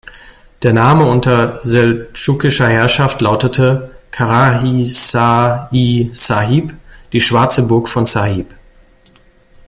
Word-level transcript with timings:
Der 0.63 0.73
Name 0.73 1.05
unter 1.05 1.61
seldschukischer 1.61 2.67
Herrschaft 2.67 3.21
lautete 3.21 3.91
"Karahisar-ı 4.09 6.09
Sahib", 6.11 6.71
die 7.13 7.21
„Schwarze 7.21 7.67
Burg 7.69 7.87
von 7.87 8.05
Sahib“. 8.07 8.51